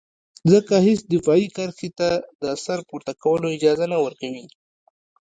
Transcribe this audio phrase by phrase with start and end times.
[0.51, 2.09] ځکه هېڅ دفاعي کرښې ته
[2.41, 4.45] د سر پورته کولو اجازه نه ورکوي.